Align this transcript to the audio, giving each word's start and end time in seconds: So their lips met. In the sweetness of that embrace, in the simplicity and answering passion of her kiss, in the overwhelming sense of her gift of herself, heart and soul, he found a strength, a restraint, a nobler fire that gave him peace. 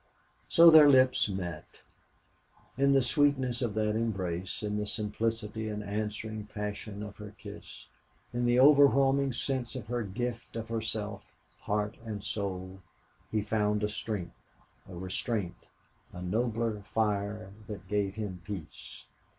So 0.49 0.71
their 0.71 0.89
lips 0.89 1.29
met. 1.29 1.83
In 2.75 2.93
the 2.93 3.03
sweetness 3.03 3.61
of 3.61 3.75
that 3.75 3.95
embrace, 3.95 4.63
in 4.63 4.77
the 4.77 4.87
simplicity 4.87 5.69
and 5.69 5.83
answering 5.83 6.47
passion 6.47 7.03
of 7.03 7.17
her 7.17 7.35
kiss, 7.37 7.85
in 8.33 8.45
the 8.45 8.59
overwhelming 8.59 9.31
sense 9.31 9.75
of 9.75 9.85
her 9.85 10.01
gift 10.01 10.55
of 10.55 10.69
herself, 10.69 11.31
heart 11.59 11.97
and 12.03 12.23
soul, 12.23 12.79
he 13.29 13.43
found 13.43 13.83
a 13.83 13.89
strength, 13.89 14.41
a 14.89 14.95
restraint, 14.95 15.67
a 16.13 16.21
nobler 16.23 16.81
fire 16.81 17.51
that 17.67 17.87
gave 17.87 18.15
him 18.15 18.41
peace. 18.43 19.05